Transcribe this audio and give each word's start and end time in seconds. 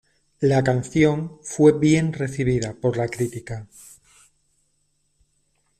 La 0.39 0.63
canción 0.63 1.37
fue 1.43 1.77
bien 1.77 2.11
recibida 2.11 2.73
por 2.73 2.97
la 2.97 3.07
crítica. 3.07 3.67